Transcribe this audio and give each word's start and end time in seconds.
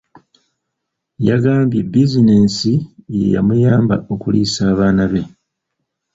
Yagambye 1.27 1.79
bizinensi 1.91 2.71
yeyamuyamba 3.17 3.95
okuliisa 4.13 4.61
abaana 4.71 5.03
be. 5.11 5.21